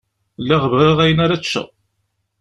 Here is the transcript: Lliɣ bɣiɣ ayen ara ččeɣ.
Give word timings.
Lliɣ 0.41 0.63
bɣiɣ 0.71 0.97
ayen 1.03 1.23
ara 1.25 1.41
ččeɣ. 1.41 1.67